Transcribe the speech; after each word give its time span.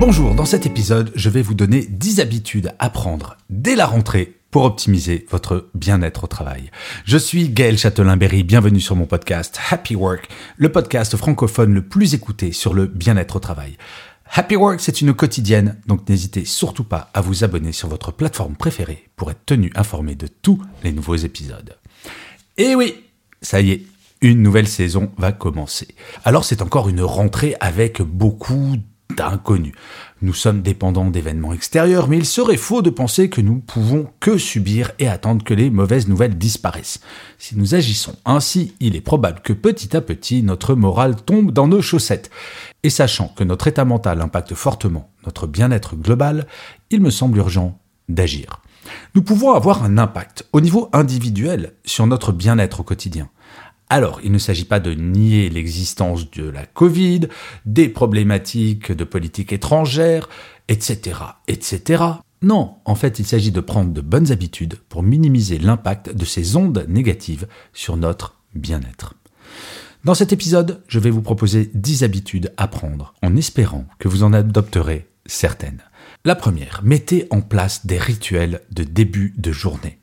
Bonjour, 0.00 0.36
dans 0.36 0.44
cet 0.44 0.64
épisode, 0.64 1.10
je 1.16 1.28
vais 1.28 1.42
vous 1.42 1.54
donner 1.54 1.84
10 1.84 2.20
habitudes 2.20 2.72
à 2.78 2.88
prendre 2.88 3.36
dès 3.50 3.74
la 3.74 3.84
rentrée 3.84 4.38
pour 4.52 4.62
optimiser 4.62 5.26
votre 5.28 5.70
bien-être 5.74 6.22
au 6.22 6.26
travail. 6.28 6.70
Je 7.04 7.18
suis 7.18 7.48
Gaël 7.48 7.76
Châtelain-Berry, 7.76 8.44
bienvenue 8.44 8.78
sur 8.78 8.94
mon 8.94 9.06
podcast 9.06 9.58
Happy 9.70 9.96
Work, 9.96 10.28
le 10.56 10.70
podcast 10.70 11.16
francophone 11.16 11.74
le 11.74 11.82
plus 11.82 12.14
écouté 12.14 12.52
sur 12.52 12.74
le 12.74 12.86
bien-être 12.86 13.34
au 13.34 13.40
travail. 13.40 13.76
Happy 14.32 14.54
Work, 14.54 14.80
c'est 14.80 15.00
une 15.00 15.14
quotidienne, 15.14 15.80
donc 15.88 16.08
n'hésitez 16.08 16.44
surtout 16.44 16.84
pas 16.84 17.10
à 17.12 17.20
vous 17.20 17.42
abonner 17.42 17.72
sur 17.72 17.88
votre 17.88 18.12
plateforme 18.12 18.54
préférée 18.54 19.08
pour 19.16 19.32
être 19.32 19.44
tenu 19.46 19.72
informé 19.74 20.14
de 20.14 20.28
tous 20.28 20.62
les 20.84 20.92
nouveaux 20.92 21.16
épisodes. 21.16 21.76
Et 22.56 22.76
oui, 22.76 22.94
ça 23.42 23.60
y 23.60 23.72
est, 23.72 23.82
une 24.20 24.42
nouvelle 24.42 24.68
saison 24.68 25.10
va 25.18 25.32
commencer. 25.32 25.88
Alors 26.24 26.44
c'est 26.44 26.62
encore 26.62 26.88
une 26.88 27.02
rentrée 27.02 27.56
avec 27.58 28.00
beaucoup 28.00 28.76
d'inconnus. 29.18 29.74
Nous 30.22 30.32
sommes 30.32 30.62
dépendants 30.62 31.10
d'événements 31.10 31.52
extérieurs, 31.52 32.08
mais 32.08 32.18
il 32.18 32.24
serait 32.24 32.56
faux 32.56 32.82
de 32.82 32.90
penser 32.90 33.28
que 33.28 33.40
nous 33.40 33.58
pouvons 33.58 34.06
que 34.20 34.38
subir 34.38 34.92
et 35.00 35.08
attendre 35.08 35.44
que 35.44 35.54
les 35.54 35.70
mauvaises 35.70 36.08
nouvelles 36.08 36.38
disparaissent. 36.38 37.00
Si 37.36 37.56
nous 37.56 37.74
agissons 37.74 38.14
ainsi, 38.24 38.74
il 38.78 38.94
est 38.94 39.00
probable 39.00 39.40
que 39.40 39.52
petit 39.52 39.96
à 39.96 40.00
petit 40.00 40.42
notre 40.42 40.74
morale 40.74 41.16
tombe 41.16 41.50
dans 41.50 41.66
nos 41.66 41.82
chaussettes. 41.82 42.30
Et 42.84 42.90
sachant 42.90 43.28
que 43.36 43.44
notre 43.44 43.66
état 43.66 43.84
mental 43.84 44.20
impacte 44.20 44.54
fortement 44.54 45.10
notre 45.26 45.48
bien-être 45.48 45.96
global, 45.96 46.46
il 46.90 47.00
me 47.00 47.10
semble 47.10 47.38
urgent 47.38 47.78
d'agir. 48.08 48.62
Nous 49.14 49.22
pouvons 49.22 49.52
avoir 49.52 49.82
un 49.82 49.98
impact 49.98 50.46
au 50.52 50.60
niveau 50.60 50.88
individuel 50.92 51.74
sur 51.84 52.06
notre 52.06 52.32
bien-être 52.32 52.80
au 52.80 52.84
quotidien. 52.84 53.28
Alors, 53.90 54.20
il 54.22 54.32
ne 54.32 54.38
s'agit 54.38 54.64
pas 54.64 54.80
de 54.80 54.92
nier 54.92 55.48
l'existence 55.48 56.30
de 56.30 56.48
la 56.48 56.66
Covid, 56.66 57.28
des 57.64 57.88
problématiques 57.88 58.92
de 58.92 59.04
politique 59.04 59.52
étrangère, 59.52 60.28
etc., 60.68 61.20
etc. 61.46 62.04
Non, 62.42 62.76
en 62.84 62.94
fait, 62.94 63.18
il 63.18 63.26
s'agit 63.26 63.50
de 63.50 63.60
prendre 63.60 63.92
de 63.92 64.00
bonnes 64.00 64.30
habitudes 64.30 64.76
pour 64.88 65.02
minimiser 65.02 65.58
l'impact 65.58 66.14
de 66.14 66.24
ces 66.24 66.56
ondes 66.56 66.84
négatives 66.88 67.48
sur 67.72 67.96
notre 67.96 68.36
bien-être. 68.54 69.14
Dans 70.04 70.14
cet 70.14 70.32
épisode, 70.32 70.82
je 70.86 71.00
vais 71.00 71.10
vous 71.10 71.22
proposer 71.22 71.70
10 71.74 72.04
habitudes 72.04 72.52
à 72.56 72.68
prendre 72.68 73.14
en 73.22 73.34
espérant 73.36 73.86
que 73.98 74.06
vous 74.06 74.22
en 74.22 74.32
adopterez 74.32 75.08
certaines. 75.26 75.82
La 76.24 76.36
première, 76.36 76.80
mettez 76.84 77.26
en 77.30 77.40
place 77.40 77.86
des 77.86 77.98
rituels 77.98 78.60
de 78.70 78.84
début 78.84 79.34
de 79.36 79.50
journée. 79.50 79.98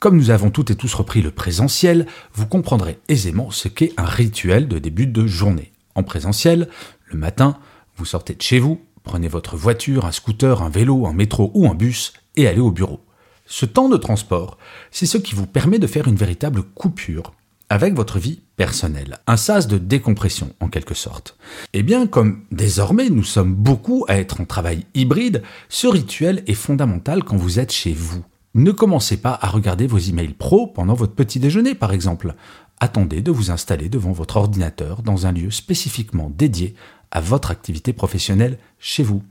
Comme 0.00 0.16
nous 0.16 0.30
avons 0.30 0.50
toutes 0.50 0.70
et 0.70 0.76
tous 0.76 0.94
repris 0.94 1.22
le 1.22 1.32
présentiel, 1.32 2.06
vous 2.32 2.46
comprendrez 2.46 3.00
aisément 3.08 3.50
ce 3.50 3.66
qu'est 3.66 3.94
un 3.96 4.04
rituel 4.04 4.68
de 4.68 4.78
début 4.78 5.08
de 5.08 5.26
journée. 5.26 5.72
En 5.96 6.04
présentiel, 6.04 6.68
le 7.06 7.18
matin, 7.18 7.58
vous 7.96 8.04
sortez 8.04 8.34
de 8.34 8.42
chez 8.42 8.60
vous, 8.60 8.80
prenez 9.02 9.26
votre 9.26 9.56
voiture, 9.56 10.04
un 10.04 10.12
scooter, 10.12 10.62
un 10.62 10.68
vélo, 10.68 11.06
un 11.06 11.12
métro 11.12 11.50
ou 11.52 11.68
un 11.68 11.74
bus 11.74 12.12
et 12.36 12.46
allez 12.46 12.60
au 12.60 12.70
bureau. 12.70 13.00
Ce 13.44 13.66
temps 13.66 13.88
de 13.88 13.96
transport, 13.96 14.56
c'est 14.92 15.04
ce 15.04 15.18
qui 15.18 15.34
vous 15.34 15.46
permet 15.46 15.80
de 15.80 15.88
faire 15.88 16.06
une 16.06 16.14
véritable 16.14 16.62
coupure 16.62 17.32
avec 17.68 17.94
votre 17.94 18.20
vie 18.20 18.42
personnelle, 18.56 19.18
un 19.26 19.36
sas 19.36 19.66
de 19.66 19.78
décompression 19.78 20.54
en 20.60 20.68
quelque 20.68 20.94
sorte. 20.94 21.36
Et 21.72 21.80
eh 21.80 21.82
bien 21.82 22.06
comme 22.06 22.44
désormais 22.52 23.10
nous 23.10 23.24
sommes 23.24 23.54
beaucoup 23.54 24.04
à 24.06 24.16
être 24.16 24.40
en 24.40 24.44
travail 24.44 24.86
hybride, 24.94 25.42
ce 25.68 25.88
rituel 25.88 26.44
est 26.46 26.54
fondamental 26.54 27.24
quand 27.24 27.36
vous 27.36 27.58
êtes 27.58 27.72
chez 27.72 27.92
vous. 27.92 28.24
Ne 28.54 28.72
commencez 28.72 29.18
pas 29.18 29.38
à 29.40 29.48
regarder 29.48 29.86
vos 29.86 29.98
emails 29.98 30.34
pro 30.34 30.66
pendant 30.66 30.94
votre 30.94 31.14
petit 31.14 31.38
déjeuner, 31.38 31.74
par 31.74 31.92
exemple. 31.92 32.34
Attendez 32.80 33.20
de 33.20 33.30
vous 33.30 33.50
installer 33.50 33.88
devant 33.88 34.12
votre 34.12 34.36
ordinateur 34.36 35.02
dans 35.02 35.26
un 35.26 35.32
lieu 35.32 35.50
spécifiquement 35.50 36.30
dédié 36.36 36.74
à 37.10 37.20
votre 37.20 37.50
activité 37.50 37.92
professionnelle 37.92 38.58
chez 38.78 39.02
vous. 39.02 39.22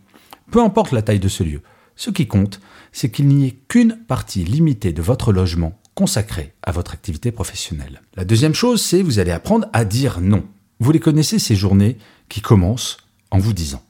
Peu 0.52 0.62
importe 0.62 0.92
la 0.92 1.02
taille 1.02 1.20
de 1.20 1.28
ce 1.28 1.44
lieu. 1.44 1.62
Ce 1.96 2.10
qui 2.10 2.28
compte, 2.28 2.62
c'est 2.92 3.10
qu'il 3.10 3.28
n'y 3.28 3.48
ait 3.48 3.58
qu'une 3.68 3.98
partie 4.08 4.44
limitée 4.44 4.94
de 4.94 5.02
votre 5.02 5.34
logement 5.34 5.80
consacrée 5.96 6.54
à 6.62 6.72
votre 6.72 6.94
activité 6.94 7.32
professionnelle. 7.32 8.02
La 8.16 8.24
deuxième 8.24 8.54
chose, 8.54 8.82
c'est 8.82 9.02
vous 9.02 9.20
allez 9.20 9.32
apprendre 9.32 9.68
à 9.74 9.84
dire 9.84 10.22
non. 10.22 10.46
Vous 10.80 10.92
les 10.92 11.00
connaissez 11.00 11.40
ces 11.40 11.56
journées 11.56 11.98
qui 12.30 12.42
commencent 12.42 12.98
en 13.32 13.40
vous 13.40 13.54
disant 13.54 13.84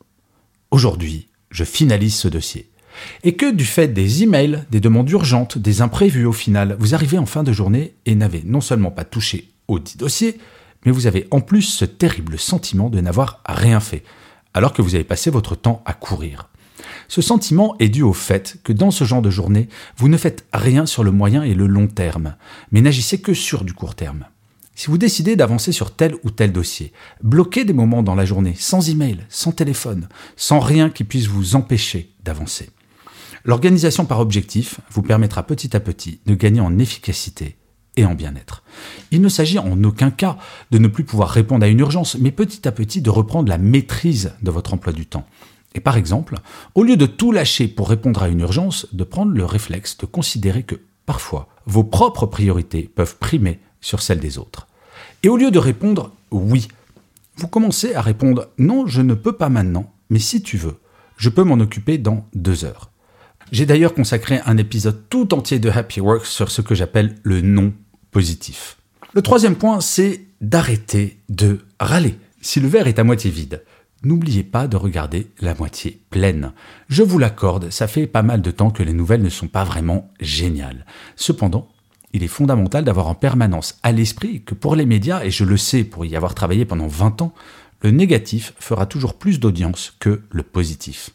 Aujourd'hui, 0.72 1.28
je 1.52 1.64
finalise 1.64 2.16
ce 2.16 2.28
dossier 2.28 2.70
et 3.24 3.36
que 3.36 3.52
du 3.52 3.66
fait 3.66 3.88
des 3.88 4.24
emails, 4.24 4.64
des 4.72 4.80
demandes 4.80 5.10
urgentes, 5.10 5.58
des 5.58 5.82
imprévus 5.82 6.26
au 6.26 6.34
final, 6.34 6.76
vous 6.80 6.96
arrivez 6.96 7.18
en 7.18 7.26
fin 7.26 7.44
de 7.44 7.52
journée 7.52 7.96
et 8.06 8.16
n'avez 8.16 8.44
non 8.46 8.62
seulement 8.62 8.92
pas 8.92 9.04
touché 9.04 9.52
au 9.68 9.80
dit 9.80 9.98
dossier, 9.98 10.38
mais 10.86 10.92
vous 10.92 11.08
avez 11.08 11.28
en 11.32 11.42
plus 11.42 11.64
ce 11.64 11.86
terrible 11.86 12.40
sentiment 12.40 12.90
de 12.90 13.02
n'avoir 13.02 13.42
rien 13.48 13.80
fait, 13.80 14.04
alors 14.54 14.74
que 14.74 14.82
vous 14.82 14.96
avez 14.96 15.04
passé 15.04 15.30
votre 15.30 15.56
temps 15.56 15.82
à 15.86 15.94
courir. 15.94 16.50
Ce 17.08 17.22
sentiment 17.22 17.76
est 17.80 17.90
dû 17.90 18.02
au 18.02 18.14
fait 18.14 18.58
que 18.64 18.74
dans 18.74 18.92
ce 18.92 19.04
genre 19.04 19.22
de 19.22 19.30
journée, 19.30 19.70
vous 19.98 20.10
ne 20.10 20.18
faites 20.18 20.46
rien 20.54 20.86
sur 20.86 21.04
le 21.04 21.12
moyen 21.12 21.44
et 21.44 21.54
le 21.54 21.68
long 21.68 21.88
terme, 21.88 22.36
mais 22.72 22.82
n'agissez 22.82 23.20
que 23.20 23.34
sur 23.34 23.64
du 23.64 23.74
court 23.74 23.96
terme. 23.96 24.26
Si 24.76 24.88
vous 24.88 25.00
décidez 25.00 25.36
d'avancer 25.36 25.72
sur 25.72 25.96
tel 25.96 26.16
ou 26.24 26.30
tel 26.30 26.52
dossier, 26.52 26.94
bloquez 27.24 27.66
des 27.66 27.74
moments 27.74 28.04
dans 28.04 28.14
la 28.14 28.26
journée, 28.26 28.54
sans 28.56 28.90
email, 28.90 29.26
sans 29.28 29.52
téléphone, 29.52 30.08
sans 30.36 30.60
rien 30.60 30.92
qui 30.92 31.04
puisse 31.04 31.26
vous 31.26 31.56
empêcher 31.56 32.12
d'avancer. 32.24 32.70
L'organisation 33.48 34.04
par 34.04 34.20
objectif 34.20 34.82
vous 34.92 35.02
permettra 35.02 35.42
petit 35.42 35.74
à 35.74 35.80
petit 35.80 36.20
de 36.26 36.36
gagner 36.36 36.60
en 36.60 36.78
efficacité 36.80 37.56
et 37.96 38.04
en 38.04 38.14
bien-être. 38.14 38.62
Il 39.10 39.22
ne 39.22 39.30
s'agit 39.30 39.58
en 39.58 39.82
aucun 39.86 40.12
cas 40.12 40.38
de 40.70 40.78
ne 40.78 40.90
plus 40.90 41.06
pouvoir 41.06 41.30
répondre 41.30 41.64
à 41.66 41.70
une 41.70 41.80
urgence, 41.80 42.18
mais 42.20 42.32
petit 42.32 42.68
à 42.68 42.74
petit 42.74 43.02
de 43.02 43.10
reprendre 43.10 43.48
la 43.48 43.58
maîtrise 43.58 44.34
de 44.42 44.52
votre 44.52 44.74
emploi 44.74 44.92
du 44.92 45.06
temps. 45.06 45.26
Et 45.76 45.80
par 45.80 45.96
exemple, 45.96 46.36
au 46.76 46.84
lieu 46.84 46.98
de 46.98 47.06
tout 47.06 47.32
lâcher 47.32 47.70
pour 47.70 47.88
répondre 47.88 48.22
à 48.22 48.28
une 48.28 48.42
urgence, 48.42 48.86
de 48.92 49.06
prendre 49.06 49.32
le 49.32 49.46
réflexe 49.46 49.98
de 49.98 50.06
considérer 50.06 50.64
que 50.64 50.76
parfois 51.06 51.48
vos 51.66 51.86
propres 51.86 52.26
priorités 52.26 52.92
peuvent 52.94 53.16
primer 53.16 53.60
sur 53.80 54.02
celles 54.02 54.20
des 54.20 54.38
autres. 54.38 54.68
Et 55.24 55.30
au 55.30 55.38
lieu 55.38 55.52
de 55.52 55.60
répondre 55.60 56.12
oui, 56.32 56.68
vous 57.38 57.48
commencez 57.48 57.96
à 57.96 58.02
répondre 58.02 58.50
non, 58.58 58.88
je 58.88 59.02
ne 59.02 59.14
peux 59.14 59.38
pas 59.38 59.48
maintenant, 59.48 59.94
mais 60.10 60.20
si 60.20 60.42
tu 60.42 60.58
veux, 60.58 60.76
je 61.16 61.30
peux 61.30 61.44
m'en 61.44 61.62
occuper 61.62 61.98
dans 61.98 62.28
deux 62.34 62.66
heures. 62.66 62.92
J'ai 63.52 63.66
d'ailleurs 63.66 63.94
consacré 63.94 64.42
un 64.46 64.58
épisode 64.58 65.04
tout 65.10 65.34
entier 65.34 65.60
de 65.60 65.70
Happy 65.70 66.02
Work 66.02 66.26
sur 66.26 66.52
ce 66.52 66.62
que 66.62 66.76
j'appelle 66.76 67.16
le 67.24 67.40
non 67.40 67.74
positif. 68.12 68.78
Le 69.14 69.22
troisième 69.22 69.56
point, 69.56 69.80
c'est 69.80 70.26
d'arrêter 70.42 71.20
de 71.30 71.60
râler. 71.80 72.18
Si 72.42 72.60
le 72.60 72.68
verre 72.68 72.88
est 72.88 73.00
à 73.00 73.06
moitié 73.06 73.32
vide, 73.32 73.64
n'oubliez 74.04 74.44
pas 74.44 74.68
de 74.68 74.76
regarder 74.76 75.28
la 75.40 75.56
moitié 75.56 76.02
pleine. 76.10 76.52
Je 76.90 77.04
vous 77.04 77.20
l'accorde, 77.20 77.70
ça 77.70 77.88
fait 77.88 78.06
pas 78.06 78.22
mal 78.22 78.42
de 78.42 78.52
temps 78.52 78.70
que 78.70 78.84
les 78.84 78.94
nouvelles 78.94 79.24
ne 79.24 79.30
sont 79.30 79.48
pas 79.48 79.64
vraiment 79.64 80.12
géniales. 80.20 80.86
Cependant, 81.16 81.70
il 82.12 82.24
est 82.24 82.28
fondamental 82.28 82.84
d'avoir 82.84 83.08
en 83.08 83.16
permanence 83.16 83.80
à 83.82 83.94
l'esprit 83.94 84.44
que 84.44 84.56
pour 84.56 84.76
les 84.76 84.86
médias, 84.86 85.24
et 85.24 85.32
je 85.32 85.46
le 85.46 85.58
sais 85.58 85.86
pour 85.86 86.06
y 86.06 86.18
avoir 86.18 86.36
travaillé 86.36 86.66
pendant 86.66 86.88
20 86.88 87.22
ans, 87.22 87.34
le 87.82 87.92
négatif 87.92 88.54
fera 88.60 88.86
toujours 88.88 89.14
plus 89.14 89.40
d'audience 89.40 89.94
que 90.00 90.24
le 90.32 90.44
positif. 90.44 91.12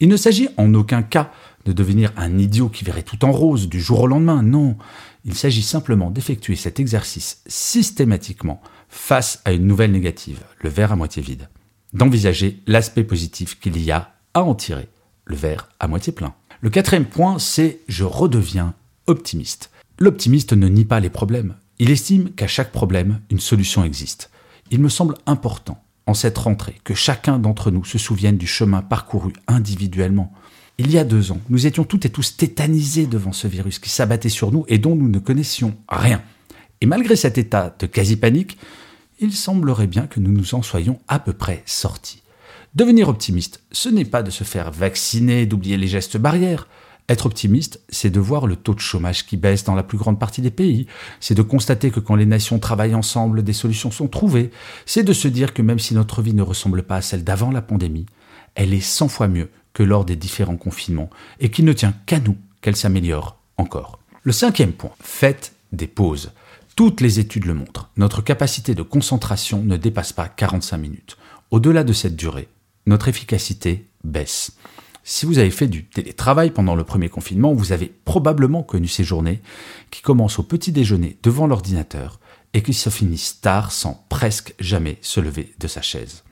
Il 0.00 0.08
ne 0.08 0.16
s'agit 0.16 0.48
en 0.56 0.72
aucun 0.74 1.02
cas 1.02 1.30
de 1.64 1.72
devenir 1.72 2.12
un 2.16 2.38
idiot 2.38 2.68
qui 2.68 2.84
verrait 2.84 3.02
tout 3.02 3.24
en 3.24 3.32
rose 3.32 3.68
du 3.68 3.80
jour 3.80 4.00
au 4.00 4.06
lendemain. 4.06 4.42
Non, 4.42 4.76
il 5.24 5.34
s'agit 5.34 5.62
simplement 5.62 6.10
d'effectuer 6.10 6.56
cet 6.56 6.80
exercice 6.80 7.42
systématiquement 7.46 8.60
face 8.88 9.40
à 9.44 9.52
une 9.52 9.66
nouvelle 9.66 9.92
négative, 9.92 10.40
le 10.60 10.70
verre 10.70 10.92
à 10.92 10.96
moitié 10.96 11.22
vide. 11.22 11.48
D'envisager 11.92 12.60
l'aspect 12.66 13.04
positif 13.04 13.58
qu'il 13.58 13.80
y 13.80 13.90
a 13.90 14.14
à 14.34 14.42
en 14.42 14.54
tirer, 14.54 14.88
le 15.24 15.36
verre 15.36 15.68
à 15.80 15.88
moitié 15.88 16.12
plein. 16.12 16.34
Le 16.60 16.70
quatrième 16.70 17.06
point, 17.06 17.38
c'est 17.38 17.80
je 17.88 18.04
redeviens 18.04 18.74
optimiste. 19.06 19.70
L'optimiste 19.98 20.52
ne 20.52 20.68
nie 20.68 20.84
pas 20.84 21.00
les 21.00 21.10
problèmes. 21.10 21.56
Il 21.78 21.90
estime 21.90 22.30
qu'à 22.30 22.46
chaque 22.46 22.72
problème, 22.72 23.20
une 23.30 23.40
solution 23.40 23.84
existe. 23.84 24.30
Il 24.70 24.80
me 24.80 24.88
semble 24.88 25.16
important, 25.26 25.82
en 26.06 26.14
cette 26.14 26.38
rentrée, 26.38 26.80
que 26.84 26.94
chacun 26.94 27.38
d'entre 27.38 27.70
nous 27.70 27.84
se 27.84 27.98
souvienne 27.98 28.36
du 28.36 28.46
chemin 28.46 28.82
parcouru 28.82 29.32
individuellement 29.46 30.32
il 30.78 30.90
y 30.90 30.98
a 30.98 31.04
deux 31.04 31.30
ans, 31.30 31.40
nous 31.50 31.66
étions 31.66 31.84
toutes 31.84 32.04
et 32.04 32.10
tous 32.10 32.36
tétanisés 32.36 33.06
devant 33.06 33.32
ce 33.32 33.46
virus 33.46 33.78
qui 33.78 33.90
s'abattait 33.90 34.28
sur 34.28 34.50
nous 34.50 34.64
et 34.66 34.78
dont 34.78 34.96
nous 34.96 35.08
ne 35.08 35.20
connaissions 35.20 35.76
rien. 35.88 36.20
Et 36.80 36.86
malgré 36.86 37.14
cet 37.14 37.38
état 37.38 37.74
de 37.78 37.86
quasi-panique, 37.86 38.58
il 39.20 39.32
semblerait 39.32 39.86
bien 39.86 40.08
que 40.08 40.18
nous 40.18 40.32
nous 40.32 40.54
en 40.56 40.62
soyons 40.62 40.98
à 41.06 41.20
peu 41.20 41.32
près 41.32 41.62
sortis. 41.64 42.22
Devenir 42.74 43.08
optimiste, 43.08 43.62
ce 43.70 43.88
n'est 43.88 44.04
pas 44.04 44.24
de 44.24 44.30
se 44.30 44.42
faire 44.42 44.72
vacciner, 44.72 45.46
d'oublier 45.46 45.76
les 45.76 45.86
gestes 45.86 46.16
barrières. 46.16 46.66
Être 47.08 47.26
optimiste, 47.26 47.80
c'est 47.88 48.10
de 48.10 48.18
voir 48.18 48.48
le 48.48 48.56
taux 48.56 48.74
de 48.74 48.80
chômage 48.80 49.26
qui 49.26 49.36
baisse 49.36 49.62
dans 49.62 49.76
la 49.76 49.84
plus 49.84 49.98
grande 49.98 50.18
partie 50.18 50.42
des 50.42 50.50
pays. 50.50 50.88
C'est 51.20 51.36
de 51.36 51.42
constater 51.42 51.92
que 51.92 52.00
quand 52.00 52.16
les 52.16 52.26
nations 52.26 52.58
travaillent 52.58 52.96
ensemble, 52.96 53.44
des 53.44 53.52
solutions 53.52 53.92
sont 53.92 54.08
trouvées. 54.08 54.50
C'est 54.86 55.04
de 55.04 55.12
se 55.12 55.28
dire 55.28 55.54
que 55.54 55.62
même 55.62 55.78
si 55.78 55.94
notre 55.94 56.20
vie 56.20 56.34
ne 56.34 56.42
ressemble 56.42 56.82
pas 56.82 56.96
à 56.96 57.02
celle 57.02 57.22
d'avant 57.22 57.52
la 57.52 57.62
pandémie, 57.62 58.06
elle 58.56 58.74
est 58.74 58.80
100 58.80 59.06
fois 59.06 59.28
mieux 59.28 59.50
que 59.74 59.82
lors 59.82 60.06
des 60.06 60.16
différents 60.16 60.56
confinements 60.56 61.10
et 61.40 61.50
qu'il 61.50 61.66
ne 61.66 61.72
tient 61.74 61.94
qu'à 62.06 62.20
nous 62.20 62.36
qu'elle 62.62 62.76
s'améliore 62.76 63.38
encore. 63.58 63.98
Le 64.22 64.32
cinquième 64.32 64.72
point, 64.72 64.92
faites 65.02 65.52
des 65.72 65.86
pauses. 65.86 66.32
Toutes 66.76 67.02
les 67.02 67.20
études 67.20 67.44
le 67.44 67.54
montrent. 67.54 67.90
Notre 67.98 68.22
capacité 68.22 68.74
de 68.74 68.82
concentration 68.82 69.62
ne 69.62 69.76
dépasse 69.76 70.14
pas 70.14 70.28
45 70.28 70.78
minutes. 70.78 71.16
Au-delà 71.50 71.84
de 71.84 71.92
cette 71.92 72.16
durée, 72.16 72.48
notre 72.86 73.08
efficacité 73.08 73.86
baisse. 74.02 74.52
Si 75.02 75.26
vous 75.26 75.38
avez 75.38 75.50
fait 75.50 75.66
du 75.66 75.84
télétravail 75.84 76.50
pendant 76.50 76.74
le 76.74 76.84
premier 76.84 77.10
confinement, 77.10 77.52
vous 77.52 77.72
avez 77.72 77.92
probablement 78.04 78.62
connu 78.62 78.88
ces 78.88 79.04
journées 79.04 79.42
qui 79.90 80.00
commencent 80.00 80.38
au 80.38 80.42
petit 80.42 80.72
déjeuner 80.72 81.18
devant 81.22 81.46
l'ordinateur 81.46 82.18
et 82.54 82.62
qui 82.62 82.72
se 82.72 82.88
finissent 82.88 83.40
tard 83.42 83.70
sans 83.70 84.06
presque 84.08 84.54
jamais 84.58 84.96
se 85.02 85.20
lever 85.20 85.54
de 85.58 85.68
sa 85.68 85.82
chaise. 85.82 86.24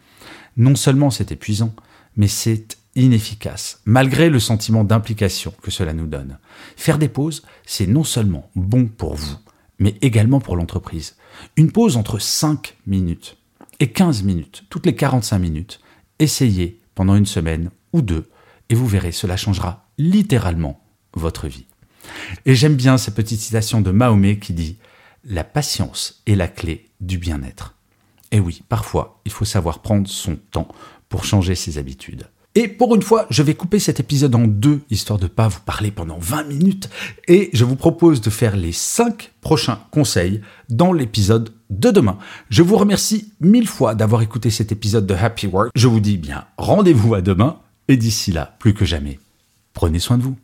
Non 0.57 0.75
seulement 0.75 1.11
c'est 1.11 1.33
épuisant, 1.33 1.75
mais 2.17 2.29
c'est 2.29 2.79
inefficace, 2.95 3.81
malgré 3.85 4.29
le 4.29 4.41
sentiment 4.41 4.85
d'implication 4.85 5.55
que 5.63 5.71
cela 5.71 5.93
nous 5.93 6.07
donne. 6.07 6.39
Faire 6.77 6.99
des 6.99 7.09
pauses, 7.09 7.43
c'est 7.65 7.87
non 7.87 8.05
seulement 8.05 8.51
bon 8.55 8.87
pour 8.87 9.15
vous, 9.15 9.37
mais 9.79 9.97
également 10.03 10.41
pour 10.41 10.57
l'entreprise. 10.57 11.17
Une 11.57 11.73
pause 11.73 11.97
entre 11.97 12.19
5 12.19 12.77
minutes 12.87 13.37
et 13.81 13.91
15 13.91 14.23
minutes, 14.23 14.65
toutes 14.71 14.87
les 14.87 14.95
45 14.95 15.39
minutes, 15.39 15.81
essayez 16.19 16.81
pendant 16.95 17.17
une 17.17 17.27
semaine 17.27 17.71
ou 17.93 18.03
deux, 18.03 18.29
et 18.69 18.75
vous 18.75 18.87
verrez, 18.87 19.13
cela 19.13 19.37
changera 19.37 19.87
littéralement 19.99 20.83
votre 21.15 21.49
vie. 21.49 21.67
Et 22.47 22.55
j'aime 22.55 22.75
bien 22.75 22.99
cette 22.99 23.15
petite 23.15 23.41
citation 23.41 23.81
de 23.81 23.91
Mahomet 23.91 24.39
qui 24.39 24.53
dit⁇ 24.53 24.79
La 25.25 25.45
patience 25.45 26.23
est 26.27 26.35
la 26.35 26.49
clé 26.49 26.89
du 27.01 27.19
bien-être⁇ 27.19 27.75
Et 28.37 28.41
oui, 28.41 28.63
parfois, 28.69 29.21
il 29.25 29.33
faut 29.33 29.45
savoir 29.45 29.81
prendre 29.81 30.09
son 30.09 30.37
temps 30.37 30.69
pour 31.09 31.25
changer 31.25 31.55
ses 31.55 31.79
habitudes. 31.79 32.29
Et 32.55 32.69
pour 32.69 32.95
une 32.95 33.03
fois, 33.03 33.27
je 33.31 33.43
vais 33.43 33.55
couper 33.55 33.79
cet 33.79 33.99
épisode 33.99 34.35
en 34.35 34.47
deux, 34.47 34.81
histoire 34.91 35.19
de 35.19 35.27
pas 35.27 35.49
vous 35.49 35.61
parler 35.65 35.91
pendant 35.91 36.19
20 36.19 36.45
minutes, 36.45 36.91
et 37.27 37.49
je 37.55 37.65
vous 37.65 37.77
propose 37.77 38.21
de 38.21 38.29
faire 38.29 38.57
les 38.57 38.73
5 38.73 39.33
prochains 39.41 39.81
conseils 39.91 40.43
dans 40.69 40.93
l'épisode 40.93 41.51
de 41.71 41.91
demain. 41.91 42.19
Je 42.51 42.63
vous 42.63 42.77
remercie 42.77 43.33
mille 43.41 43.67
fois 43.67 43.95
d'avoir 43.95 44.21
écouté 44.21 44.51
cet 44.51 44.71
épisode 44.71 45.07
de 45.07 45.15
Happy 45.15 45.47
Work. 45.47 45.71
Je 45.75 45.89
vous 45.89 46.01
dis 46.01 46.19
bien 46.19 46.45
rendez-vous 46.59 47.15
à 47.15 47.23
demain, 47.23 47.57
et 47.89 47.97
d'ici 47.97 48.33
là, 48.33 48.55
plus 48.59 48.75
que 48.75 48.85
jamais, 48.85 49.19
prenez 49.73 49.99
soin 49.99 50.19
de 50.19 50.23
vous. 50.23 50.37